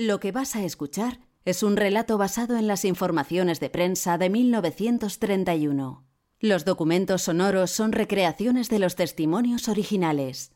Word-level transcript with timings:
Lo 0.00 0.20
que 0.20 0.30
vas 0.30 0.54
a 0.54 0.62
escuchar 0.62 1.18
es 1.44 1.64
un 1.64 1.76
relato 1.76 2.18
basado 2.18 2.56
en 2.56 2.68
las 2.68 2.84
informaciones 2.84 3.58
de 3.58 3.68
prensa 3.68 4.16
de 4.16 4.30
1931. 4.30 6.04
Los 6.38 6.64
documentos 6.64 7.22
sonoros 7.22 7.72
son 7.72 7.90
recreaciones 7.90 8.68
de 8.68 8.78
los 8.78 8.94
testimonios 8.94 9.66
originales. 9.66 10.52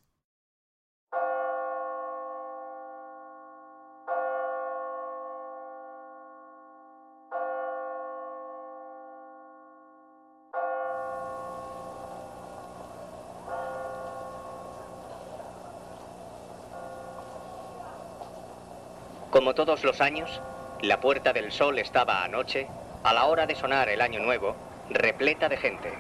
Como 19.33 19.55
todos 19.55 19.83
los 19.83 20.03
años, 20.03 20.43
la 20.83 21.01
Puerta 21.01 21.33
del 21.33 21.53
Sol 21.53 21.79
estaba 21.79 22.23
anoche, 22.23 22.69
a 23.03 23.15
la 23.15 23.25
hora 23.25 23.47
de 23.47 23.55
sonar 23.55 23.89
el 23.89 24.03
Año 24.03 24.21
Nuevo, 24.21 24.55
repleta 24.91 25.49
de 25.49 25.57
gente. 25.57 25.91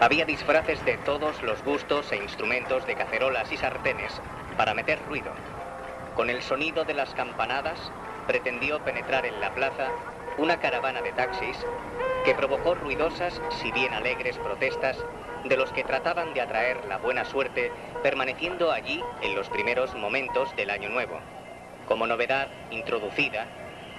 Había 0.00 0.24
disfraces 0.24 0.82
de 0.86 0.96
todos 1.04 1.42
los 1.42 1.62
gustos 1.62 2.10
e 2.12 2.16
instrumentos 2.16 2.86
de 2.86 2.94
cacerolas 2.94 3.52
y 3.52 3.58
sartenes 3.58 4.22
para 4.56 4.72
meter 4.72 5.04
ruido. 5.04 5.34
Con 6.14 6.30
el 6.30 6.40
sonido 6.40 6.86
de 6.86 6.94
las 6.94 7.12
campanadas, 7.12 7.92
pretendió 8.26 8.80
penetrar 8.80 9.26
en 9.26 9.38
la 9.38 9.50
plaza 9.50 9.92
una 10.38 10.56
caravana 10.56 11.02
de 11.02 11.12
taxis 11.12 11.58
que 12.24 12.34
provocó 12.34 12.74
ruidosas, 12.74 13.38
si 13.50 13.70
bien 13.70 13.92
alegres, 13.92 14.38
protestas 14.38 14.96
de 15.44 15.58
los 15.58 15.72
que 15.72 15.84
trataban 15.84 16.32
de 16.32 16.40
atraer 16.40 16.86
la 16.86 16.96
buena 16.96 17.26
suerte 17.26 17.70
permaneciendo 18.02 18.72
allí 18.72 19.04
en 19.20 19.34
los 19.34 19.50
primeros 19.50 19.94
momentos 19.94 20.56
del 20.56 20.70
Año 20.70 20.88
Nuevo. 20.88 21.20
Como 21.90 22.06
novedad 22.06 22.46
introducida, 22.70 23.48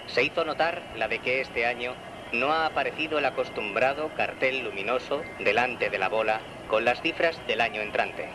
se 0.08 0.24
hizo 0.24 0.46
notar 0.46 0.82
la 0.96 1.10
de 1.10 1.20
que 1.20 1.42
este 1.42 1.66
año 1.66 1.94
no 2.32 2.54
ha 2.54 2.66
aparecido 2.66 3.20
el 3.20 3.26
acostumbrado 3.26 4.10
cartel 4.16 4.64
luminoso 4.64 5.22
delante 5.44 5.90
de 5.90 6.00
la 6.00 6.08
bola 6.08 6.40
con 6.70 6.86
las 6.86 7.02
cifras 7.02 7.36
del 7.48 7.60
año 7.60 7.82
entrante. 7.82 8.30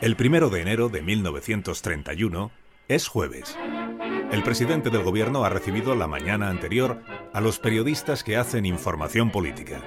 El 0.00 0.16
primero 0.16 0.48
de 0.48 0.62
enero 0.62 0.88
de 0.88 1.02
1931 1.02 2.50
es 2.88 3.08
jueves. 3.08 3.58
El 4.32 4.42
presidente 4.42 4.88
del 4.88 5.02
gobierno 5.02 5.44
ha 5.44 5.50
recibido 5.50 5.94
la 5.94 6.06
mañana 6.06 6.48
anterior 6.48 7.02
a 7.34 7.42
los 7.42 7.58
periodistas 7.58 8.24
que 8.24 8.38
hacen 8.38 8.64
información 8.64 9.30
política. 9.30 9.82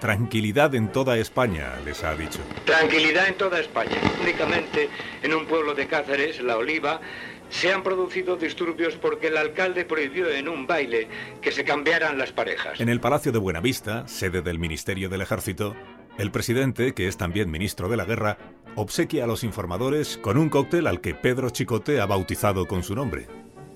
Tranquilidad 0.00 0.74
en 0.74 0.90
toda 0.90 1.18
España, 1.18 1.74
les 1.84 2.02
ha 2.02 2.16
dicho. 2.16 2.40
Tranquilidad 2.64 3.28
en 3.28 3.34
toda 3.34 3.60
España. 3.60 4.00
Únicamente 4.22 4.88
en 5.22 5.34
un 5.34 5.46
pueblo 5.46 5.74
de 5.74 5.86
Cáceres, 5.86 6.40
La 6.42 6.56
Oliva, 6.56 7.02
se 7.50 7.72
han 7.72 7.82
producido 7.82 8.36
disturbios 8.36 8.96
porque 8.96 9.26
el 9.26 9.36
alcalde 9.36 9.84
prohibió 9.84 10.30
en 10.30 10.48
un 10.48 10.66
baile 10.66 11.08
que 11.42 11.52
se 11.52 11.64
cambiaran 11.64 12.16
las 12.16 12.32
parejas. 12.32 12.80
En 12.80 12.88
el 12.88 13.00
Palacio 13.00 13.32
de 13.32 13.38
Buenavista, 13.38 14.08
sede 14.08 14.40
del 14.40 14.58
Ministerio 14.58 15.08
del 15.08 15.20
Ejército, 15.20 15.76
el 16.18 16.30
presidente, 16.30 16.94
que 16.94 17.08
es 17.08 17.16
también 17.16 17.50
ministro 17.50 17.88
de 17.88 17.96
la 17.96 18.04
Guerra, 18.04 18.38
obsequia 18.76 19.24
a 19.24 19.26
los 19.26 19.44
informadores 19.44 20.16
con 20.18 20.38
un 20.38 20.48
cóctel 20.48 20.86
al 20.86 21.00
que 21.00 21.14
Pedro 21.14 21.50
Chicote 21.50 22.00
ha 22.00 22.06
bautizado 22.06 22.66
con 22.66 22.82
su 22.82 22.94
nombre, 22.94 23.26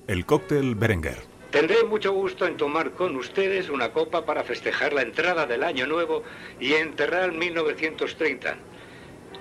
el 0.07 0.25
cóctel 0.25 0.75
Berenguer. 0.75 1.35
Tendré 1.51 1.85
mucho 1.85 2.13
gusto 2.13 2.47
en 2.47 2.57
tomar 2.57 2.93
con 2.93 3.15
ustedes 3.17 3.71
una 3.71 3.93
copa 3.93 4.25
para 4.27 4.43
festejar 4.43 4.93
la 4.93 5.03
entrada 5.03 5.47
del 5.47 5.63
año 5.63 5.87
nuevo 5.87 6.25
y 6.59 6.73
enterrar 6.73 7.33
1930. 7.33 8.57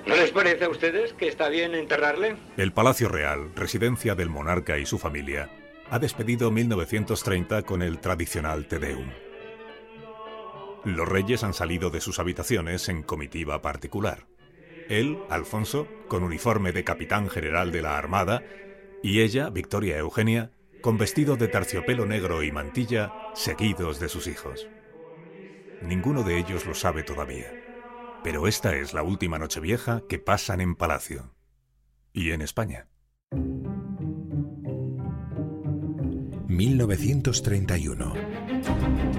¿No 0.06 0.16
les 0.16 0.32
parece 0.32 0.66
a 0.66 0.70
ustedes 0.70 1.14
que 1.14 1.28
está 1.28 1.50
bien 1.50 1.76
enterrarle? 1.76 2.36
El 2.58 2.74
Palacio 2.74 3.10
Real, 3.10 3.52
residencia 3.56 4.16
del 4.16 4.30
monarca 4.30 4.78
y 4.78 4.86
su 4.86 4.98
familia, 5.00 5.50
ha 5.90 6.00
despedido 6.00 6.52
1930 6.52 7.64
con 7.64 7.82
el 7.82 8.00
tradicional 8.00 8.68
Te 8.68 8.80
Deum. 8.80 9.10
Los 10.84 11.08
reyes 11.08 11.44
han 11.44 11.54
salido 11.54 11.90
de 11.90 12.02
sus 12.02 12.20
habitaciones 12.20 12.90
en 12.90 13.04
comitiva 13.04 13.62
particular. 13.62 14.28
Él, 14.90 15.18
Alfonso, 15.30 15.88
con 16.10 16.24
uniforme 16.24 16.74
de 16.74 16.84
capitán 16.84 17.30
general 17.30 17.72
de 17.72 17.82
la 17.82 17.98
Armada, 17.98 18.44
y 19.02 19.22
ella, 19.22 19.50
Victoria 19.50 19.98
Eugenia, 19.98 20.52
con 20.82 20.98
vestido 20.98 21.38
de 21.38 21.48
terciopelo 21.48 22.06
negro 22.06 22.44
y 22.44 22.52
mantilla, 22.52 23.14
seguidos 23.34 24.02
de 24.02 24.10
sus 24.10 24.28
hijos. 24.28 24.68
Ninguno 25.82 26.24
de 26.24 26.38
ellos 26.38 26.66
lo 26.66 26.74
sabe 26.74 27.04
todavía. 27.04 27.63
Pero 28.24 28.48
esta 28.48 28.74
es 28.74 28.94
la 28.94 29.04
última 29.04 29.38
Nochevieja 29.38 30.04
que 30.08 30.18
pasan 30.18 30.62
en 30.62 30.76
Palacio. 30.76 31.36
Y 32.14 32.32
en 32.32 32.42
España. 32.42 32.88
1931. 36.48 38.14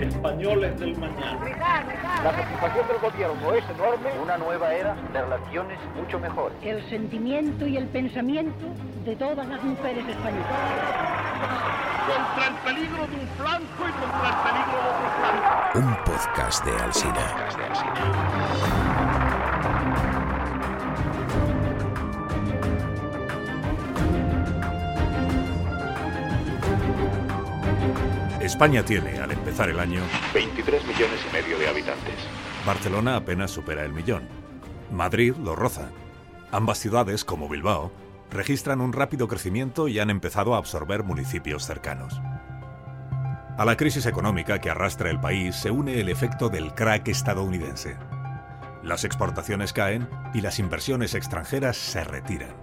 Españoles 0.00 0.80
del 0.80 0.96
mañana. 0.96 2.22
La 2.22 2.32
preocupación 2.32 2.88
del 2.88 2.98
gobierno 2.98 3.54
es 3.54 3.64
enorme. 3.68 4.10
Una 4.22 4.38
nueva 4.38 4.72
era 4.72 4.94
de 5.12 5.20
relaciones 5.20 5.78
mucho 5.96 6.18
mejor. 6.18 6.52
El 6.62 6.88
sentimiento 6.88 7.66
y 7.66 7.76
el 7.76 7.88
pensamiento 7.88 8.64
de 9.04 9.16
todas 9.16 9.46
las 9.46 9.62
mujeres 9.62 10.08
españolas. 10.08 11.83
Contra 12.06 12.48
el 12.48 12.54
peligro 12.56 13.06
de 13.06 13.16
un 13.16 13.28
flanco 13.38 13.88
y 13.88 13.92
contra 13.92 14.28
el 14.28 14.36
peligro 14.44 14.76
de 14.82 14.88
otro 14.90 15.08
flanco. 15.18 15.78
Un 15.78 16.04
podcast 16.04 16.64
de 16.64 16.72
Alsina. 16.82 17.26
España 28.40 28.84
tiene, 28.84 29.18
al 29.18 29.32
empezar 29.32 29.70
el 29.70 29.80
año, 29.80 30.02
23 30.34 30.84
millones 30.86 31.20
y 31.28 31.32
medio 31.32 31.58
de 31.58 31.68
habitantes. 31.68 32.14
Barcelona 32.66 33.16
apenas 33.16 33.50
supera 33.50 33.84
el 33.84 33.92
millón. 33.94 34.28
Madrid 34.92 35.34
lo 35.42 35.56
roza. 35.56 35.88
Ambas 36.52 36.78
ciudades, 36.78 37.24
como 37.24 37.48
Bilbao, 37.48 37.90
registran 38.30 38.80
un 38.80 38.92
rápido 38.92 39.28
crecimiento 39.28 39.88
y 39.88 39.98
han 39.98 40.10
empezado 40.10 40.54
a 40.54 40.58
absorber 40.58 41.04
municipios 41.04 41.66
cercanos. 41.66 42.20
A 43.56 43.64
la 43.64 43.76
crisis 43.76 44.06
económica 44.06 44.60
que 44.60 44.70
arrastra 44.70 45.10
el 45.10 45.20
país 45.20 45.54
se 45.54 45.70
une 45.70 46.00
el 46.00 46.08
efecto 46.08 46.48
del 46.48 46.74
crack 46.74 47.06
estadounidense. 47.08 47.96
Las 48.82 49.04
exportaciones 49.04 49.72
caen 49.72 50.08
y 50.34 50.40
las 50.40 50.58
inversiones 50.58 51.14
extranjeras 51.14 51.76
se 51.76 52.02
retiran. 52.02 52.54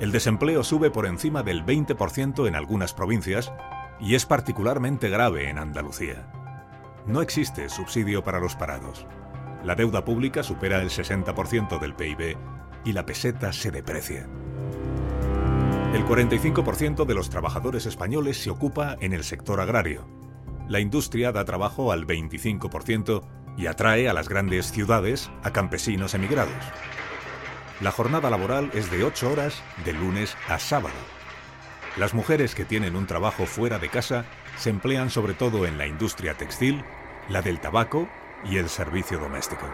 El 0.00 0.12
desempleo 0.12 0.64
sube 0.64 0.90
por 0.90 1.06
encima 1.06 1.42
del 1.42 1.64
20% 1.64 2.48
en 2.48 2.56
algunas 2.56 2.94
provincias 2.94 3.52
y 4.00 4.14
es 4.14 4.26
particularmente 4.26 5.10
grave 5.10 5.50
en 5.50 5.58
Andalucía. 5.58 6.26
No 7.06 7.22
existe 7.22 7.68
subsidio 7.68 8.24
para 8.24 8.40
los 8.40 8.56
parados. 8.56 9.06
La 9.62 9.74
deuda 9.74 10.04
pública 10.04 10.42
supera 10.42 10.80
el 10.80 10.90
60% 10.90 11.78
del 11.78 11.94
PIB 11.94 12.36
y 12.86 12.92
la 12.92 13.04
peseta 13.04 13.52
se 13.52 13.70
deprecia. 13.70 14.26
El 15.92 16.04
45% 16.04 17.04
de 17.04 17.14
los 17.14 17.28
trabajadores 17.28 17.84
españoles 17.84 18.38
se 18.38 18.50
ocupa 18.50 18.96
en 19.00 19.12
el 19.12 19.24
sector 19.24 19.60
agrario. 19.60 20.06
La 20.68 20.80
industria 20.80 21.32
da 21.32 21.44
trabajo 21.44 21.92
al 21.92 22.06
25% 22.06 23.22
y 23.56 23.66
atrae 23.66 24.08
a 24.08 24.12
las 24.12 24.28
grandes 24.28 24.70
ciudades 24.70 25.30
a 25.42 25.52
campesinos 25.52 26.14
emigrados. 26.14 26.54
La 27.80 27.90
jornada 27.90 28.30
laboral 28.30 28.70
es 28.72 28.90
de 28.90 29.04
8 29.04 29.30
horas 29.30 29.62
de 29.84 29.92
lunes 29.92 30.36
a 30.48 30.58
sábado. 30.58 30.94
Las 31.96 32.14
mujeres 32.14 32.54
que 32.54 32.64
tienen 32.64 32.94
un 32.94 33.06
trabajo 33.06 33.46
fuera 33.46 33.78
de 33.78 33.88
casa 33.88 34.24
se 34.56 34.70
emplean 34.70 35.10
sobre 35.10 35.34
todo 35.34 35.66
en 35.66 35.78
la 35.78 35.86
industria 35.86 36.34
textil, 36.34 36.84
la 37.28 37.42
del 37.42 37.58
tabaco 37.58 38.08
y 38.44 38.58
el 38.58 38.68
servicio 38.68 39.18
doméstico. 39.18 39.66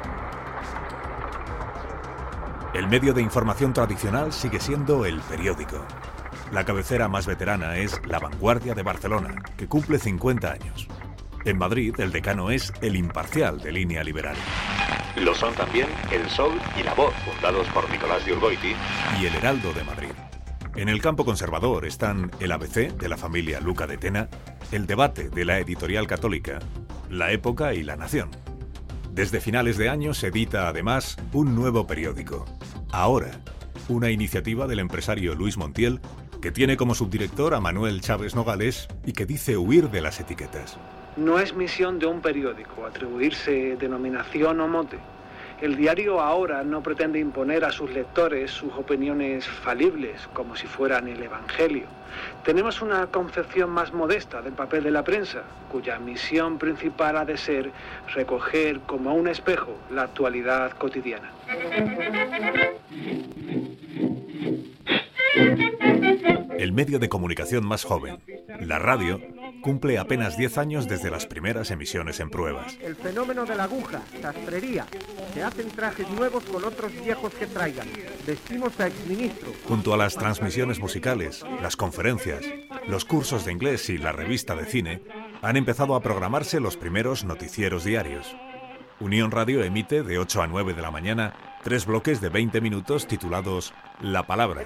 El 2.74 2.88
medio 2.88 3.12
de 3.12 3.20
información 3.20 3.74
tradicional 3.74 4.32
sigue 4.32 4.58
siendo 4.58 5.04
el 5.04 5.20
periódico. 5.20 5.84
La 6.52 6.64
cabecera 6.64 7.06
más 7.06 7.26
veterana 7.26 7.76
es 7.76 8.00
La 8.06 8.18
Vanguardia 8.18 8.74
de 8.74 8.82
Barcelona, 8.82 9.34
que 9.58 9.68
cumple 9.68 9.98
50 9.98 10.50
años. 10.50 10.88
En 11.44 11.58
Madrid, 11.58 11.94
el 11.98 12.12
decano 12.12 12.50
es 12.50 12.72
El 12.80 12.96
Imparcial 12.96 13.60
de 13.60 13.72
línea 13.72 14.02
liberal. 14.02 14.36
Lo 15.16 15.34
son 15.34 15.52
también 15.54 15.86
El 16.10 16.26
Sol 16.30 16.52
y 16.80 16.82
La 16.82 16.94
Voz, 16.94 17.12
fundados 17.26 17.66
por 17.68 17.90
Nicolás 17.90 18.24
de 18.24 18.32
Urgoiti, 18.32 18.74
y 19.20 19.26
El 19.26 19.34
Heraldo 19.34 19.74
de 19.74 19.84
Madrid. 19.84 20.12
En 20.74 20.88
el 20.88 21.02
campo 21.02 21.26
conservador 21.26 21.84
están 21.84 22.30
el 22.40 22.52
ABC 22.52 22.96
de 22.96 23.08
la 23.10 23.18
familia 23.18 23.60
Luca 23.60 23.86
de 23.86 23.98
Tena, 23.98 24.30
el 24.70 24.86
debate 24.86 25.28
de 25.28 25.44
la 25.44 25.58
editorial 25.58 26.06
católica, 26.06 26.58
La 27.10 27.32
Época 27.32 27.74
y 27.74 27.82
La 27.82 27.96
Nación. 27.96 28.30
Desde 29.12 29.42
finales 29.42 29.76
de 29.76 29.90
año 29.90 30.14
se 30.14 30.28
edita 30.28 30.68
además 30.68 31.18
un 31.34 31.54
nuevo 31.54 31.86
periódico, 31.86 32.46
Ahora, 32.92 33.30
una 33.88 34.10
iniciativa 34.10 34.66
del 34.66 34.78
empresario 34.78 35.34
Luis 35.34 35.58
Montiel 35.58 36.00
que 36.40 36.50
tiene 36.50 36.78
como 36.78 36.94
subdirector 36.94 37.54
a 37.54 37.60
Manuel 37.60 38.00
Chávez 38.00 38.34
Nogales 38.34 38.88
y 39.04 39.12
que 39.12 39.26
dice 39.26 39.58
huir 39.58 39.90
de 39.90 40.00
las 40.00 40.18
etiquetas. 40.18 40.78
No 41.16 41.38
es 41.38 41.54
misión 41.54 41.98
de 41.98 42.06
un 42.06 42.22
periódico 42.22 42.86
atribuirse 42.86 43.76
denominación 43.76 44.60
o 44.60 44.68
mote 44.68 44.98
El 45.62 45.76
diario 45.76 46.20
ahora 46.20 46.64
no 46.64 46.82
pretende 46.82 47.20
imponer 47.20 47.64
a 47.64 47.70
sus 47.70 47.88
lectores 47.88 48.50
sus 48.50 48.72
opiniones 48.72 49.46
falibles, 49.46 50.26
como 50.32 50.56
si 50.56 50.66
fueran 50.66 51.06
el 51.06 51.22
Evangelio. 51.22 51.84
Tenemos 52.44 52.82
una 52.82 53.06
concepción 53.06 53.70
más 53.70 53.92
modesta 53.92 54.42
del 54.42 54.54
papel 54.54 54.82
de 54.82 54.90
la 54.90 55.04
prensa, 55.04 55.44
cuya 55.70 56.00
misión 56.00 56.58
principal 56.58 57.16
ha 57.16 57.24
de 57.24 57.36
ser 57.36 57.70
recoger 58.12 58.80
como 58.80 59.14
un 59.14 59.28
espejo 59.28 59.78
la 59.92 60.02
actualidad 60.02 60.72
cotidiana. 60.72 61.30
El 66.58 66.72
medio 66.72 66.98
de 66.98 67.08
comunicación 67.08 67.64
más 67.64 67.84
joven, 67.84 68.18
la 68.58 68.80
radio, 68.80 69.20
cumple 69.62 69.98
apenas 69.98 70.36
10 70.36 70.58
años 70.58 70.88
desde 70.88 71.10
las 71.10 71.26
primeras 71.26 71.70
emisiones 71.70 72.20
en 72.20 72.28
pruebas. 72.28 72.76
El 72.82 72.96
fenómeno 72.96 73.46
de 73.46 73.54
la 73.54 73.64
aguja, 73.64 74.02
sastrería. 74.20 74.86
Se 75.34 75.42
hacen 75.42 75.68
trajes 75.70 76.08
nuevos 76.10 76.44
con 76.44 76.64
otros 76.64 76.92
viejos 77.04 77.32
que 77.34 77.46
traigan. 77.46 77.88
Vestimos 78.26 78.78
a 78.80 78.88
exministros. 78.88 79.54
Junto 79.66 79.94
a 79.94 79.96
las 79.96 80.16
transmisiones 80.16 80.78
musicales, 80.78 81.44
las 81.60 81.76
conferencias, 81.76 82.44
los 82.86 83.04
cursos 83.04 83.44
de 83.44 83.52
inglés 83.52 83.88
y 83.88 83.98
la 83.98 84.12
revista 84.12 84.54
de 84.54 84.66
cine, 84.66 85.02
han 85.40 85.56
empezado 85.56 85.94
a 85.94 86.02
programarse 86.02 86.60
los 86.60 86.76
primeros 86.76 87.24
noticieros 87.24 87.84
diarios. 87.84 88.36
Unión 89.00 89.30
Radio 89.30 89.64
emite 89.64 90.02
de 90.02 90.18
8 90.18 90.42
a 90.42 90.46
9 90.46 90.74
de 90.74 90.82
la 90.82 90.90
mañana 90.90 91.34
tres 91.62 91.86
bloques 91.86 92.20
de 92.20 92.28
20 92.28 92.60
minutos 92.60 93.06
titulados 93.06 93.72
La 94.00 94.26
Palabra. 94.26 94.62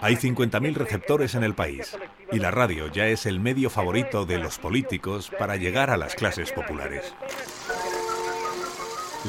Hay 0.00 0.16
50.000 0.16 0.74
receptores 0.74 1.34
en 1.34 1.44
el 1.44 1.54
país 1.54 1.96
y 2.32 2.38
la 2.38 2.50
radio 2.50 2.88
ya 2.88 3.06
es 3.06 3.24
el 3.24 3.38
medio 3.38 3.70
favorito 3.70 4.26
de 4.26 4.38
los 4.38 4.58
políticos 4.58 5.30
para 5.38 5.56
llegar 5.56 5.90
a 5.90 5.96
las 5.96 6.14
clases 6.14 6.50
populares. 6.52 7.14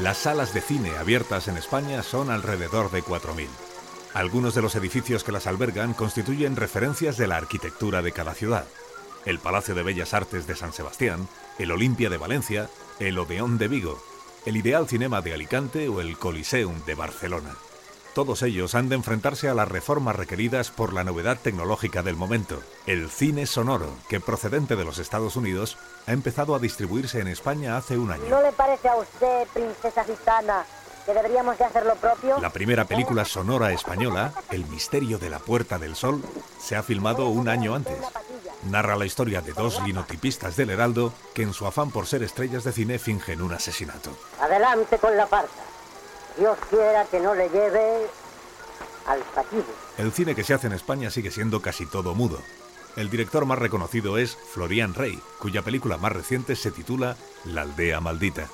Las 0.02 0.18
salas 0.18 0.56
de 0.56 0.62
cine 0.62 0.98
abiertas 0.98 1.48
en 1.48 1.56
España 1.56 2.02
son 2.02 2.32
alrededor 2.32 2.90
de 2.90 3.04
4.000. 3.04 3.46
Algunos 4.16 4.56
de 4.56 4.64
los 4.64 4.76
edificios 4.76 5.24
que 5.24 5.32
las 5.32 5.46
albergan 5.46 5.94
constituyen 5.94 6.56
referencias 6.56 7.16
de 7.16 7.28
la 7.28 7.38
arquitectura 7.38 8.02
de 8.02 8.12
cada 8.12 8.34
ciudad. 8.34 8.66
El 9.26 9.38
Palacio 9.38 9.76
de 9.76 9.84
Bellas 9.84 10.16
Artes 10.16 10.48
de 10.48 10.56
San 10.56 10.74
Sebastián, 10.74 11.28
el 11.60 11.72
Olimpia 11.72 12.10
de 12.10 12.18
Valencia, 12.18 12.70
el 13.00 13.20
Odeón 13.20 13.60
de 13.60 13.68
Vigo, 13.68 14.02
el 14.48 14.58
Ideal 14.58 14.88
Cinema 14.88 15.22
de 15.22 15.36
Alicante 15.36 15.88
o 15.88 16.02
el 16.02 16.18
Coliseum 16.18 16.84
de 16.86 16.96
Barcelona. 16.96 17.56
Todos 18.14 18.44
ellos 18.44 18.76
han 18.76 18.90
de 18.90 18.96
enfrentarse 18.96 19.50
a 19.50 19.56
las 19.56 19.68
reformas 19.68 20.16
requeridas 20.16 20.70
por 20.70 20.94
la 20.94 21.04
novedad 21.04 21.40
tecnológica 21.42 22.04
del 22.04 22.16
momento, 22.16 22.62
el 22.86 23.10
cine 23.10 23.48
sonoro, 23.48 23.90
que 24.08 24.20
procedente 24.20 24.76
de 24.76 24.86
los 24.86 25.00
Estados 25.00 25.36
Unidos 25.36 25.78
ha 26.06 26.12
empezado 26.12 26.54
a 26.54 26.60
distribuirse 26.60 27.20
en 27.20 27.28
España 27.28 27.76
hace 27.76 27.98
un 27.98 28.12
año. 28.12 28.26
¿No 28.30 28.40
le 28.40 28.52
parece 28.52 28.88
a 28.88 28.98
usted, 28.98 29.48
princesa 29.52 30.04
gitana, 30.04 30.64
que 31.08 31.14
deberíamos 31.14 31.58
de 31.58 31.66
hacer 31.66 31.88
lo 31.88 31.96
propio? 31.96 32.40
La 32.40 32.52
primera 32.52 32.86
película 32.86 33.26
sonora 33.26 33.72
española, 33.72 34.32
El 34.52 34.68
misterio 34.68 35.18
de 35.18 35.32
la 35.32 35.40
Puerta 35.40 35.80
del 35.80 35.96
Sol, 35.96 36.22
se 36.60 36.76
ha 36.76 36.84
filmado 36.84 37.30
un 37.30 37.50
año 37.50 37.74
antes. 37.74 37.98
Narra 38.70 38.96
la 38.96 39.08
historia 39.08 39.42
de 39.42 39.54
dos 39.54 39.82
linotipistas 39.82 40.56
del 40.56 40.70
Heraldo 40.70 41.12
que 41.34 41.42
en 41.42 41.54
su 41.54 41.66
afán 41.66 41.90
por 41.90 42.06
ser 42.06 42.22
estrellas 42.22 42.64
de 42.64 42.74
cine 42.74 43.00
fingen 43.00 43.42
un 43.42 43.54
asesinato. 43.54 44.12
Adelante 44.40 45.00
con 45.00 45.18
la 45.18 45.26
farsa. 45.26 45.73
Dios 46.38 46.58
quiera 46.70 47.06
que 47.06 47.20
no 47.20 47.36
le 47.36 47.50
lleve 47.50 48.08
al 49.08 49.22
fatigue. 49.24 49.64
El 49.98 50.12
cine 50.12 50.36
que 50.36 50.44
se 50.44 50.54
hace 50.54 50.68
en 50.68 50.74
España 50.74 51.10
sigue 51.10 51.32
siendo 51.32 51.62
casi 51.62 51.86
todo 51.86 52.16
mudo. 52.16 52.40
El 52.96 53.10
director 53.10 53.46
más 53.46 53.60
reconocido 53.60 54.18
es 54.18 54.36
Florian 54.36 54.94
Rey, 54.94 55.20
cuya 55.40 55.64
película 55.64 55.98
más 55.98 56.12
reciente 56.12 56.56
se 56.56 56.72
titula 56.72 57.18
La 57.46 57.62
aldea 57.62 58.00
maldita. 58.00 58.50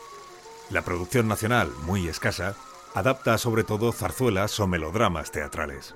La 0.69 0.83
producción 0.83 1.27
nacional, 1.27 1.71
muy 1.83 2.07
escasa, 2.07 2.55
adapta 2.93 3.37
sobre 3.37 3.63
todo 3.63 3.91
zarzuelas 3.91 4.59
o 4.59 4.67
melodramas 4.67 5.31
teatrales. 5.31 5.95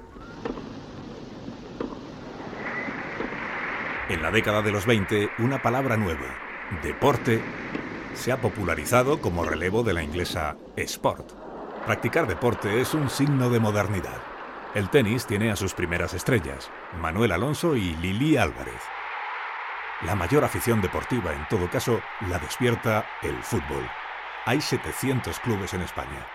En 4.10 4.22
la 4.22 4.32
década 4.32 4.62
de 4.62 4.72
los 4.72 4.86
20, 4.86 5.30
una 5.40 5.62
palabra 5.62 5.96
nueva, 5.96 6.38
deporte, 6.84 7.42
se 8.14 8.32
ha 8.32 8.42
popularizado 8.42 9.22
como 9.22 9.46
relevo 9.46 9.84
de 9.84 9.94
la 9.94 10.04
inglesa 10.04 10.58
sport. 10.76 11.43
Practicar 11.86 12.28
deporte 12.28 12.80
es 12.80 12.94
un 12.94 13.10
signo 13.10 13.50
de 13.50 13.60
modernidad. 13.60 14.22
El 14.74 14.90
tenis 14.90 15.26
tiene 15.26 15.52
a 15.52 15.58
sus 15.58 15.74
primeras 15.74 16.14
estrellas, 16.14 16.72
Manuel 17.02 17.34
Alonso 17.34 17.76
y 17.76 17.94
Lili 17.98 18.38
Álvarez. 18.38 18.82
La 20.06 20.16
mayor 20.16 20.46
afición 20.46 20.82
deportiva, 20.82 21.34
en 21.34 21.46
todo 21.50 21.70
caso, 21.70 22.00
la 22.30 22.40
despierta 22.40 23.06
el 23.22 23.36
fútbol. 23.44 23.86
Hay 24.46 24.62
700 24.62 25.38
clubes 25.42 25.74
en 25.74 25.82
España. 25.82 26.26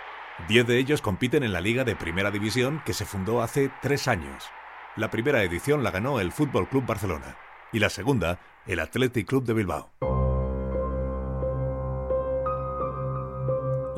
Diez 0.49 0.67
de 0.67 0.79
ellos 0.79 1.01
compiten 1.01 1.43
en 1.43 1.55
la 1.55 1.63
Liga 1.63 1.83
de 1.83 1.97
Primera 1.97 2.31
División 2.31 2.83
que 2.85 2.93
se 2.93 3.07
fundó 3.07 3.41
hace 3.41 3.71
tres 3.81 4.07
años. 4.07 4.51
La 4.97 5.11
primera 5.11 5.43
edición 5.43 5.83
la 5.83 5.91
ganó 5.91 6.21
el 6.21 6.31
Fútbol 6.31 6.69
Club 6.69 6.85
Barcelona 6.85 7.39
y 7.73 7.79
la 7.79 7.89
segunda, 7.89 8.39
el 8.67 8.81
Athletic 8.81 9.27
Club 9.27 9.45
de 9.45 9.55
Bilbao. 9.55 10.18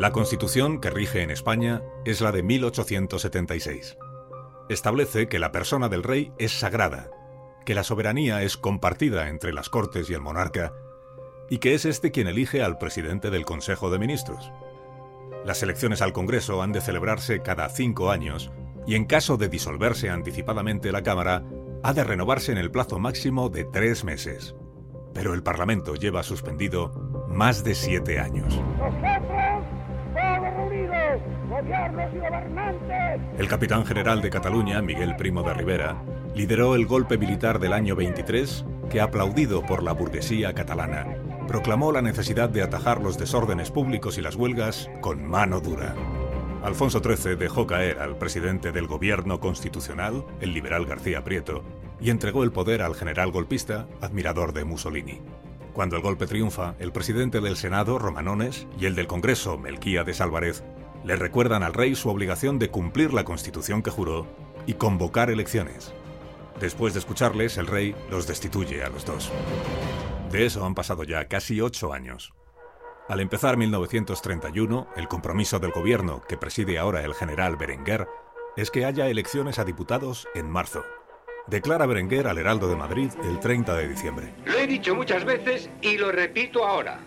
La 0.01 0.13
constitución 0.13 0.81
que 0.81 0.89
rige 0.89 1.21
en 1.21 1.31
España 1.31 1.83
es 2.07 2.23
la 2.23 2.33
de 2.33 2.43
1876. 2.43 3.99
Establece 4.71 5.29
que 5.29 5.39
la 5.39 5.53
persona 5.53 5.91
del 5.91 6.03
rey 6.03 6.33
es 6.39 6.59
sagrada, 6.59 7.11
que 7.67 7.75
la 7.75 7.85
soberanía 7.85 8.43
es 8.43 8.57
compartida 8.57 9.29
entre 9.29 9.53
las 9.53 9.69
cortes 9.69 10.09
y 10.09 10.15
el 10.15 10.23
monarca, 10.23 10.73
y 11.51 11.59
que 11.59 11.75
es 11.75 11.85
este 11.85 12.13
quien 12.13 12.29
elige 12.29 12.63
al 12.63 12.79
presidente 12.79 13.29
del 13.29 13.45
Consejo 13.45 13.91
de 13.91 13.99
Ministros. 13.99 14.51
Las 15.45 15.63
elecciones 15.63 16.01
al 16.01 16.15
Congreso 16.15 16.63
han 16.63 16.73
de 16.73 16.81
celebrarse 16.81 17.43
cada 17.43 17.69
cinco 17.69 18.11
años, 18.11 18.51
y 18.87 18.95
en 18.95 19.05
caso 19.05 19.37
de 19.37 19.51
disolverse 19.51 20.09
anticipadamente 20.09 20.93
la 20.93 21.03
Cámara, 21.03 21.45
ha 21.83 21.93
de 21.93 22.05
renovarse 22.05 22.53
en 22.53 22.59
el 22.59 22.71
plazo 22.71 22.99
máximo 22.99 23.51
de 23.51 23.65
tres 23.65 24.03
meses. 24.05 24.55
Pero 25.13 25.35
el 25.35 25.43
Parlamento 25.43 25.95
lleva 25.95 26.23
suspendido 26.23 26.89
más 27.29 27.65
de 27.65 27.75
siete 27.75 28.19
años. 28.19 28.59
El 33.39 33.49
capitán 33.49 33.85
general 33.85 34.23
de 34.23 34.31
Cataluña, 34.31 34.81
Miguel 34.83 35.17
Primo 35.17 35.43
de 35.43 35.55
Rivera, 35.55 36.03
lideró 36.35 36.75
el 36.75 36.87
golpe 36.87 37.19
militar 37.19 37.59
del 37.59 37.73
año 37.73 37.97
23 37.97 38.65
que, 38.89 39.01
aplaudido 39.01 39.63
por 39.63 39.83
la 39.83 39.93
burguesía 39.93 40.55
catalana, 40.55 41.07
proclamó 41.47 41.93
la 41.93 42.03
necesidad 42.03 42.49
de 42.49 42.63
atajar 42.63 43.01
los 43.01 43.19
desórdenes 43.19 43.71
públicos 43.71 44.19
y 44.19 44.21
las 44.21 44.37
huelgas 44.37 44.91
con 45.01 45.27
mano 45.27 45.61
dura. 45.61 45.95
Alfonso 46.63 47.01
XIII 47.03 47.37
dejó 47.37 47.67
caer 47.67 47.99
al 47.99 48.17
presidente 48.17 48.71
del 48.73 48.87
gobierno 48.87 49.41
constitucional, 49.41 50.25
el 50.41 50.53
liberal 50.53 50.87
García 50.87 51.25
Prieto, 51.25 51.63
y 52.01 52.11
entregó 52.11 52.45
el 52.45 52.53
poder 52.53 52.83
al 52.83 52.95
general 52.95 53.33
golpista, 53.33 53.89
admirador 54.01 54.53
de 54.53 54.65
Mussolini. 54.65 55.21
Cuando 55.73 55.97
el 55.97 56.03
golpe 56.03 56.27
triunfa, 56.27 56.75
el 56.79 56.93
presidente 56.93 57.41
del 57.41 57.57
Senado, 57.57 57.99
Romanones, 57.99 58.67
y 58.79 58.87
el 58.87 58.95
del 58.95 59.07
Congreso, 59.07 59.57
Melquíades 59.57 60.21
Álvarez, 60.21 60.65
le 61.05 61.17
recuerdan 61.17 61.63
al 61.63 61.75
rey 61.75 61.95
su 61.95 62.09
obligación 62.09 62.59
de 62.59 62.71
cumplir 62.71 63.13
la 63.13 63.25
constitución 63.25 63.83
que 63.83 63.91
juró 63.91 64.27
y 64.67 64.75
convocar 64.75 65.31
elecciones. 65.31 65.95
Después 66.61 66.93
de 66.93 67.01
escucharles, 67.01 67.57
el 67.57 67.67
rey 67.67 67.95
los 68.11 68.27
destituye 68.27 68.85
a 68.85 68.91
los 68.91 69.05
dos. 69.07 69.33
De 70.31 70.45
eso 70.45 70.65
han 70.65 70.75
pasado 70.75 71.05
ya 71.05 71.27
casi 71.27 71.61
ocho 71.61 71.93
años. 71.93 72.35
Al 73.09 73.21
empezar 73.21 73.57
1931, 73.57 74.89
el 74.95 75.09
compromiso 75.09 75.59
del 75.59 75.73
gobierno 75.73 76.23
que 76.29 76.37
preside 76.37 76.79
ahora 76.79 77.03
el 77.03 77.15
general 77.15 77.57
Berenguer 77.57 78.07
es 78.57 78.71
que 78.71 78.85
haya 78.85 79.09
elecciones 79.09 79.59
a 79.59 79.65
diputados 79.65 80.29
en 80.35 80.49
marzo. 80.49 80.85
Declara 81.47 81.87
Berenguer 81.87 82.29
al 82.29 82.39
Heraldo 82.39 82.69
de 82.69 82.77
Madrid 82.77 83.11
el 83.25 83.41
30 83.41 83.75
de 83.75 83.89
diciembre. 83.89 84.35
Lo 84.45 84.55
he 84.55 84.67
dicho 84.67 84.95
muchas 84.95 85.25
veces 85.25 85.71
y 85.81 85.97
lo 85.97 86.13
repito 86.13 86.65
ahora. 86.65 87.01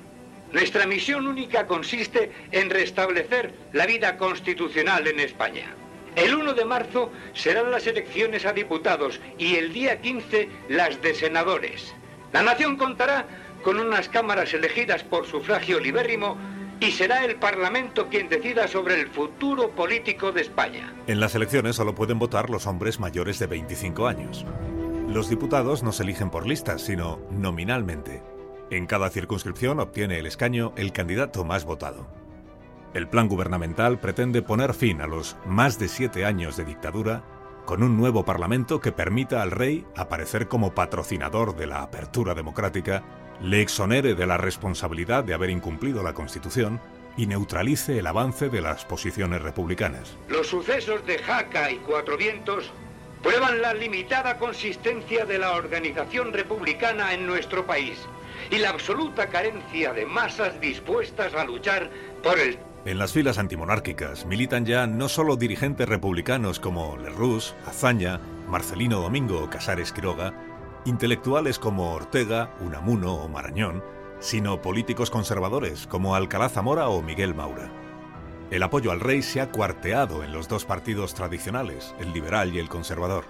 Nuestra 0.53 0.85
misión 0.85 1.25
única 1.25 1.65
consiste 1.65 2.31
en 2.51 2.69
restablecer 2.69 3.53
la 3.73 3.87
vida 3.87 4.17
constitucional 4.17 5.07
en 5.07 5.19
España. 5.19 5.75
El 6.15 6.35
1 6.35 6.53
de 6.53 6.63
marzo 6.63 7.11
serán 7.33 7.71
las 7.71 7.87
elecciones 7.87 8.45
a 8.45 8.53
diputados 8.53 9.19
y 9.39 9.55
el 9.55 9.73
día 9.73 9.99
15 9.99 10.47
las 10.69 11.01
de 11.01 11.15
senadores. 11.15 11.95
La 12.31 12.43
nación 12.43 12.77
contará 12.77 13.25
con 13.63 13.79
unas 13.79 14.09
cámaras 14.09 14.53
elegidas 14.53 15.03
por 15.03 15.25
sufragio 15.25 15.79
libérrimo 15.79 16.37
y 16.79 16.91
será 16.91 17.25
el 17.25 17.37
Parlamento 17.37 18.07
quien 18.09 18.29
decida 18.29 18.67
sobre 18.67 18.99
el 18.99 19.07
futuro 19.07 19.71
político 19.71 20.31
de 20.31 20.41
España. 20.41 20.93
En 21.07 21.19
las 21.19 21.33
elecciones 21.33 21.77
solo 21.77 21.95
pueden 21.95 22.19
votar 22.19 22.51
los 22.51 22.67
hombres 22.67 22.99
mayores 22.99 23.39
de 23.39 23.47
25 23.47 24.05
años. 24.05 24.45
Los 25.07 25.29
diputados 25.29 25.81
no 25.81 25.91
se 25.91 26.03
eligen 26.03 26.29
por 26.29 26.45
listas, 26.45 26.83
sino 26.83 27.19
nominalmente. 27.31 28.21
En 28.73 28.87
cada 28.87 29.11
circunscripción 29.11 29.79
obtiene 29.79 30.17
el 30.17 30.25
escaño 30.25 30.73
el 30.77 30.93
candidato 30.93 31.45
más 31.45 31.63
votado. 31.63 32.07
El 32.95 33.07
plan 33.07 33.27
gubernamental 33.27 33.99
pretende 33.99 34.41
poner 34.41 34.73
fin 34.73 34.99
a 34.99 35.05
los 35.05 35.37
más 35.45 35.77
de 35.77 35.87
siete 35.87 36.25
años 36.25 36.57
de 36.57 36.65
dictadura 36.65 37.23
con 37.65 37.83
un 37.83 37.95
nuevo 37.97 38.25
Parlamento 38.25 38.81
que 38.81 38.91
permita 38.91 39.43
al 39.43 39.51
rey 39.51 39.85
aparecer 39.95 40.47
como 40.47 40.73
patrocinador 40.73 41.55
de 41.55 41.67
la 41.67 41.83
apertura 41.83 42.33
democrática 42.33 43.03
le 43.39 43.61
exonere 43.61 44.15
de 44.15 44.25
la 44.25 44.37
responsabilidad 44.37 45.23
de 45.23 45.35
haber 45.35 45.51
incumplido 45.51 46.01
la 46.01 46.15
Constitución 46.15 46.81
y 47.15 47.27
neutralice 47.27 47.99
el 47.99 48.07
avance 48.07 48.49
de 48.49 48.61
las 48.61 48.85
posiciones 48.85 49.43
republicanas. 49.43 50.17
Los 50.29 50.47
sucesos 50.47 51.05
de 51.05 51.19
Jaca 51.19 51.69
y 51.69 51.75
Cuatro 51.75 52.17
Vientos 52.17 52.71
prueban 53.21 53.61
la 53.61 53.75
limitada 53.75 54.39
consistencia 54.39 55.25
de 55.25 55.37
la 55.37 55.51
organización 55.51 56.33
republicana 56.33 57.13
en 57.13 57.27
nuestro 57.27 57.67
país 57.67 57.99
y 58.49 58.57
la 58.57 58.69
absoluta 58.69 59.27
carencia 59.27 59.93
de 59.93 60.05
masas 60.05 60.59
dispuestas 60.59 61.33
a 61.33 61.45
luchar 61.45 61.89
por 62.21 62.39
el... 62.39 62.57
En 62.85 62.97
las 62.97 63.13
filas 63.13 63.37
antimonárquicas 63.37 64.25
militan 64.25 64.65
ya 64.65 64.87
no 64.87 65.07
solo 65.07 65.37
dirigentes 65.37 65.87
republicanos 65.87 66.59
como 66.59 66.97
Lerroux, 66.97 67.55
Azaña, 67.65 68.19
Marcelino 68.47 68.99
Domingo 68.99 69.41
o 69.41 69.49
Casares 69.49 69.93
Quiroga, 69.93 70.33
intelectuales 70.85 71.59
como 71.59 71.93
Ortega, 71.93 72.53
Unamuno 72.59 73.13
o 73.15 73.29
Marañón, 73.29 73.83
sino 74.19 74.61
políticos 74.61 75.09
conservadores 75.09 75.87
como 75.87 76.15
Alcalá 76.15 76.49
Zamora 76.49 76.89
o 76.89 77.01
Miguel 77.01 77.33
Maura. 77.33 77.71
El 78.51 78.63
apoyo 78.63 78.91
al 78.91 78.99
rey 78.99 79.21
se 79.21 79.41
ha 79.41 79.49
cuarteado 79.49 80.23
en 80.23 80.31
los 80.31 80.47
dos 80.47 80.65
partidos 80.65 81.13
tradicionales, 81.13 81.95
el 81.99 82.13
liberal 82.13 82.53
y 82.53 82.59
el 82.59 82.69
conservador. 82.69 83.25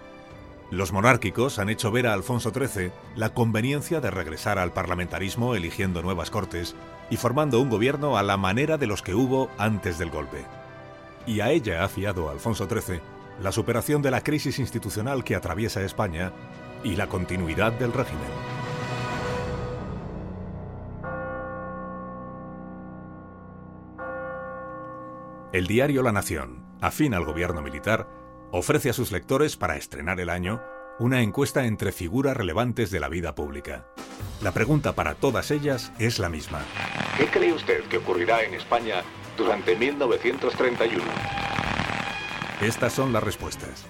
Los 0.74 0.92
monárquicos 0.92 1.60
han 1.60 1.70
hecho 1.70 1.92
ver 1.92 2.08
a 2.08 2.14
Alfonso 2.14 2.50
XIII 2.52 2.92
la 3.16 3.36
conveniencia 3.36 4.02
de 4.02 4.10
regresar 4.10 4.58
al 4.58 4.74
parlamentarismo 4.74 5.54
eligiendo 5.54 6.02
nuevas 6.02 6.32
cortes 6.32 6.76
y 7.12 7.18
formando 7.18 7.62
un 7.62 7.70
gobierno 7.70 8.18
a 8.18 8.24
la 8.24 8.38
manera 8.38 8.80
de 8.80 8.88
los 8.88 9.04
que 9.04 9.14
hubo 9.14 9.52
antes 9.60 10.00
del 10.00 10.10
golpe. 10.10 10.48
Y 11.28 11.42
a 11.42 11.52
ella 11.52 11.84
ha 11.84 11.90
fiado 11.90 12.28
Alfonso 12.32 12.68
XIII 12.68 13.02
la 13.40 13.52
superación 13.52 14.02
de 14.02 14.10
la 14.10 14.22
crisis 14.22 14.58
institucional 14.58 15.24
que 15.24 15.36
atraviesa 15.36 15.84
España 15.84 16.32
y 16.84 16.96
la 16.96 17.06
continuidad 17.06 17.74
del 17.74 17.94
régimen. 17.94 18.32
El 25.52 25.68
diario 25.68 26.02
La 26.02 26.12
Nación, 26.12 26.66
afín 26.82 27.14
al 27.14 27.26
gobierno 27.26 27.62
militar, 27.62 28.23
ofrece 28.54 28.92
a 28.92 28.94
sus 28.94 29.12
lectores 29.12 29.58
para 29.58 29.78
estrenar 29.78 30.20
el 30.20 30.30
año 30.30 30.62
una 31.00 31.22
encuesta 31.22 31.66
entre 31.66 31.92
figuras 31.92 32.38
relevantes 32.38 32.92
de 32.92 33.00
la 33.00 33.10
vida 33.10 33.34
pública. 33.34 33.88
La 34.44 34.52
pregunta 34.52 34.94
para 34.94 35.16
todas 35.16 35.50
ellas 35.50 35.92
es 35.98 36.20
la 36.20 36.30
misma. 36.30 36.62
¿Qué 37.18 37.26
cree 37.26 37.52
usted 37.52 37.84
que 37.86 37.98
ocurrirá 37.98 38.44
en 38.44 38.54
España 38.54 39.02
durante 39.36 39.76
1931? 39.76 41.04
Estas 42.62 42.94
son 42.94 43.12
las 43.12 43.24
respuestas. 43.24 43.86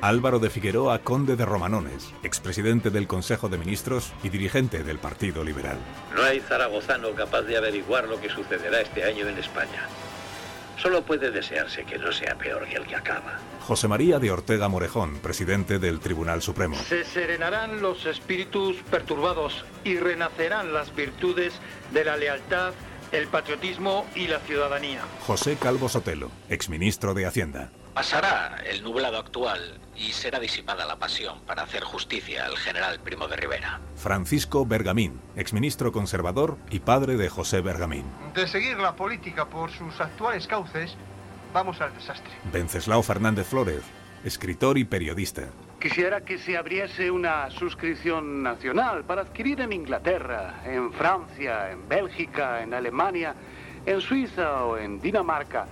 Álvaro 0.00 0.40
de 0.40 0.50
Figueroa, 0.50 0.98
conde 0.98 1.36
de 1.36 1.46
Romanones, 1.46 2.12
expresidente 2.24 2.90
del 2.90 3.06
Consejo 3.06 3.48
de 3.48 3.56
Ministros 3.56 4.12
y 4.24 4.30
dirigente 4.30 4.82
del 4.82 4.98
Partido 4.98 5.44
Liberal. 5.44 5.78
No 6.14 6.22
hay 6.22 6.40
zaragozano 6.40 7.14
capaz 7.14 7.42
de 7.42 7.56
averiguar 7.56 8.08
lo 8.08 8.20
que 8.20 8.28
sucederá 8.28 8.80
este 8.80 9.04
año 9.04 9.28
en 9.28 9.38
España. 9.38 9.88
Solo 10.76 11.02
puede 11.02 11.30
desearse 11.30 11.84
que 11.84 11.98
no 11.98 12.12
sea 12.12 12.36
peor 12.36 12.66
que 12.68 12.76
el 12.76 12.86
que 12.86 12.96
acaba. 12.96 13.38
José 13.60 13.88
María 13.88 14.18
de 14.18 14.30
Ortega 14.30 14.68
Morejón, 14.68 15.18
presidente 15.18 15.78
del 15.78 16.00
Tribunal 16.00 16.42
Supremo. 16.42 16.76
Se 16.76 17.04
serenarán 17.04 17.80
los 17.80 18.06
espíritus 18.06 18.76
perturbados 18.90 19.64
y 19.84 19.96
renacerán 19.96 20.72
las 20.72 20.94
virtudes 20.94 21.54
de 21.92 22.04
la 22.04 22.16
lealtad, 22.16 22.74
el 23.12 23.26
patriotismo 23.28 24.06
y 24.14 24.28
la 24.28 24.40
ciudadanía. 24.40 25.00
José 25.26 25.56
Calvo 25.56 25.88
Sotelo, 25.88 26.30
exministro 26.48 27.14
de 27.14 27.26
Hacienda. 27.26 27.70
Pasará 27.96 28.58
el 28.68 28.84
nublado 28.84 29.16
actual 29.16 29.80
y 29.96 30.12
será 30.12 30.38
disipada 30.38 30.84
la 30.84 30.96
pasión 30.96 31.40
para 31.46 31.62
hacer 31.62 31.82
justicia 31.82 32.44
al 32.44 32.54
general 32.58 33.00
Primo 33.00 33.26
de 33.26 33.36
Rivera. 33.36 33.80
Francisco 33.94 34.66
Bergamín, 34.66 35.18
exministro 35.34 35.92
conservador 35.92 36.58
y 36.70 36.80
padre 36.80 37.16
de 37.16 37.30
José 37.30 37.62
Bergamín. 37.62 38.04
De 38.34 38.46
seguir 38.46 38.76
la 38.76 38.94
política 38.94 39.46
por 39.46 39.70
sus 39.70 39.98
actuales 39.98 40.46
cauces, 40.46 40.94
vamos 41.54 41.80
al 41.80 41.94
desastre. 41.94 42.30
Venceslao 42.52 43.02
Fernández 43.02 43.46
Flórez, 43.46 43.82
escritor 44.24 44.76
y 44.76 44.84
periodista. 44.84 45.44
Quisiera 45.80 46.20
que 46.20 46.36
se 46.36 46.54
abriese 46.58 47.10
una 47.10 47.48
suscripción 47.48 48.42
nacional 48.42 49.04
para 49.04 49.22
adquirir 49.22 49.62
en 49.62 49.72
Inglaterra, 49.72 50.60
en 50.66 50.92
Francia, 50.92 51.70
en 51.70 51.88
Bélgica, 51.88 52.62
en 52.62 52.74
Alemania, 52.74 53.34
en 53.86 54.02
Suiza 54.02 54.64
o 54.64 54.76
en 54.76 55.00
Dinamarca 55.00 55.66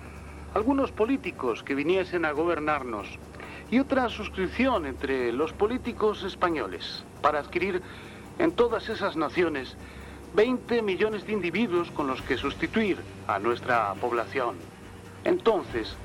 algunos 0.54 0.92
políticos 0.92 1.62
que 1.62 1.74
viniesen 1.74 2.24
a 2.24 2.30
gobernarnos 2.30 3.08
y 3.70 3.80
otra 3.80 4.08
suscripción 4.08 4.86
entre 4.86 5.32
los 5.32 5.52
políticos 5.52 6.22
españoles 6.22 7.02
para 7.20 7.40
adquirir 7.40 7.82
en 8.38 8.52
todas 8.52 8.88
esas 8.88 9.16
naciones 9.16 9.76
20 10.34 10.82
millones 10.82 11.26
de 11.26 11.32
individuos 11.32 11.90
con 11.90 12.06
los 12.06 12.22
que 12.22 12.36
sustituir 12.36 12.98
a 13.26 13.38
nuestra 13.38 13.94
población. 13.94 14.56
Entonces, 15.24 15.96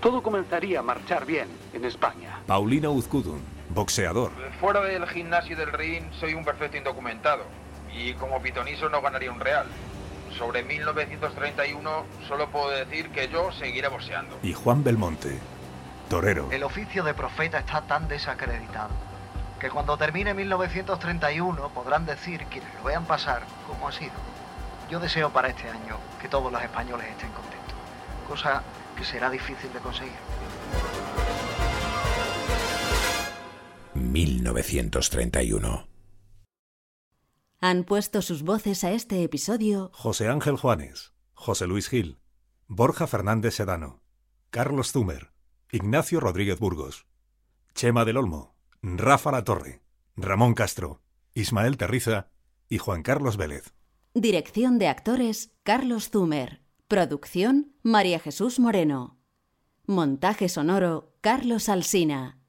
todo 0.00 0.22
comenzaría 0.22 0.80
a 0.80 0.82
marchar 0.82 1.24
bien 1.24 1.48
en 1.72 1.84
España. 1.84 2.40
Paulino 2.46 2.92
Uzcudun, 2.92 3.40
boxeador. 3.70 4.30
Fuera 4.60 4.82
del 4.82 5.06
gimnasio 5.06 5.56
del 5.56 5.72
ring 5.72 6.04
soy 6.12 6.34
un 6.34 6.44
perfecto 6.44 6.76
indocumentado 6.76 7.44
y 7.94 8.12
como 8.14 8.40
pitoniso 8.42 8.88
no 8.88 9.00
ganaría 9.00 9.32
un 9.32 9.40
real 9.40 9.66
sobre 10.38 10.62
1931 10.62 12.04
solo 12.28 12.48
puedo 12.50 12.70
decir 12.70 13.10
que 13.10 13.28
yo 13.28 13.52
seguiré 13.52 13.88
boxeando. 13.88 14.38
Y 14.42 14.52
Juan 14.52 14.84
Belmonte, 14.84 15.38
torero. 16.08 16.48
El 16.50 16.62
oficio 16.62 17.04
de 17.04 17.14
profeta 17.14 17.58
está 17.58 17.82
tan 17.82 18.08
desacreditado 18.08 18.90
que 19.60 19.70
cuando 19.70 19.96
termine 19.96 20.34
1931 20.34 21.68
podrán 21.70 22.06
decir 22.06 22.44
quienes 22.50 22.72
lo 22.74 22.84
vean 22.84 23.06
pasar 23.06 23.42
como 23.66 23.88
ha 23.88 23.92
sido. 23.92 24.12
Yo 24.90 25.00
deseo 25.00 25.30
para 25.30 25.48
este 25.48 25.68
año 25.68 25.96
que 26.20 26.28
todos 26.28 26.52
los 26.52 26.62
españoles 26.62 27.06
estén 27.08 27.30
contentos, 27.30 27.74
cosa 28.28 28.62
que 28.96 29.04
será 29.04 29.30
difícil 29.30 29.72
de 29.72 29.78
conseguir. 29.78 30.12
1931 33.94 35.93
han 37.66 37.84
puesto 37.84 38.20
sus 38.20 38.42
voces 38.42 38.84
a 38.84 38.92
este 38.92 39.22
episodio 39.22 39.90
José 39.94 40.28
Ángel 40.28 40.58
Juanes, 40.58 41.14
José 41.32 41.66
Luis 41.66 41.88
Gil, 41.88 42.18
Borja 42.68 43.06
Fernández 43.06 43.54
Sedano, 43.54 44.02
Carlos 44.50 44.92
Zumer, 44.92 45.32
Ignacio 45.72 46.20
Rodríguez 46.20 46.58
Burgos, 46.58 47.06
Chema 47.74 48.04
del 48.04 48.18
Olmo, 48.18 48.54
Rafa 48.82 49.32
La 49.32 49.44
Torre, 49.44 49.80
Ramón 50.14 50.52
Castro, 50.52 51.00
Ismael 51.32 51.78
Terriza 51.78 52.28
y 52.68 52.76
Juan 52.76 53.02
Carlos 53.02 53.38
Vélez. 53.38 53.72
Dirección 54.12 54.78
de 54.78 54.88
actores 54.88 55.54
Carlos 55.62 56.10
Zumer. 56.10 56.60
Producción 56.86 57.72
María 57.82 58.18
Jesús 58.18 58.60
Moreno. 58.60 59.18
Montaje 59.86 60.50
sonoro 60.50 61.16
Carlos 61.22 61.70
Alsina. 61.70 62.43